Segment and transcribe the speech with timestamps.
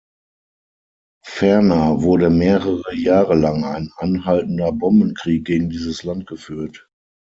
[1.23, 6.89] Ferner wurde mehrere Jahre lang ein anhaltender Bombenkrieg gegen dieses Land geführt.